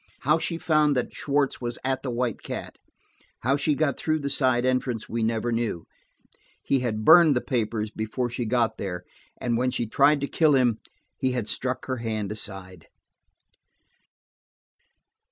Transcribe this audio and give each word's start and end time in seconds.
How 0.21 0.39
she 0.39 0.57
found 0.57 0.95
that 0.95 1.13
Schwartz 1.13 1.61
was 1.61 1.77
at 1.83 2.01
the 2.01 2.09
White 2.09 2.41
Cat, 2.41 2.79
how 3.41 3.55
she 3.55 3.75
got 3.75 3.97
through 3.99 4.17
the 4.17 4.31
side 4.31 4.65
entrance, 4.65 5.07
we 5.07 5.21
never 5.21 5.51
knew. 5.51 5.85
He 6.63 6.79
had 6.79 7.05
burned 7.05 7.35
the 7.35 7.39
papers 7.39 7.91
before 7.91 8.27
she 8.27 8.45
got 8.47 8.79
there, 8.79 9.03
and 9.39 9.59
when 9.59 9.69
she 9.69 9.85
tried 9.85 10.19
to 10.21 10.27
kill 10.27 10.55
him, 10.55 10.79
he 11.17 11.33
had 11.33 11.47
struck 11.47 11.85
her 11.85 11.97
hand 11.97 12.31
aside. 12.31 12.87